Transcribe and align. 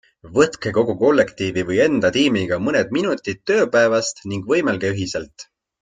Võtke 0.35 0.71
kogu 0.77 0.95
kollektiivi 1.01 1.65
või 1.67 1.77
enda 1.85 2.11
tiimiga 2.17 2.59
mõned 2.69 2.97
minutid 2.99 3.43
tööpäevast 3.53 4.25
ning 4.33 4.49
võimelge 4.55 4.93
ühiselt. 4.99 5.51